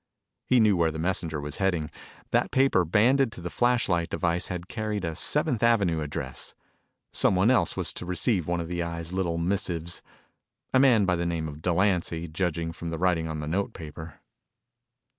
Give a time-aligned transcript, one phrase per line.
[0.47, 1.91] He knew where the messenger was heading.
[2.31, 6.55] That paper banded to the flashlight device had carried a Seventh Avenue address.
[7.13, 10.01] Someone else was to receive one of the Eye's little missives.
[10.73, 14.19] A man by the name of Delancy, judging from the writing on the note paper.